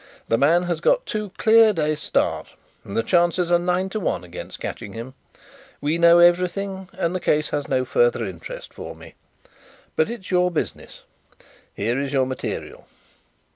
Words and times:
The 0.29 0.37
man 0.39 0.63
has 0.63 0.81
got 0.81 1.05
two 1.05 1.29
clear 1.37 1.73
days' 1.73 2.01
start 2.01 2.47
and 2.83 2.97
the 2.97 3.03
chances 3.03 3.51
are 3.51 3.59
nine 3.59 3.87
to 3.89 3.99
one 3.99 4.23
against 4.23 4.59
catching 4.59 4.93
him. 4.93 5.13
We 5.79 5.99
know 5.99 6.17
everything, 6.17 6.89
and 6.93 7.13
the 7.13 7.19
case 7.19 7.49
has 7.49 7.67
no 7.67 7.85
further 7.85 8.25
interest 8.25 8.73
for 8.73 8.95
me. 8.95 9.13
But 9.95 10.09
it 10.09 10.21
is 10.21 10.31
your 10.31 10.49
business. 10.49 11.03
Here 11.75 11.99
is 12.01 12.13
your 12.13 12.25
material. 12.25 12.87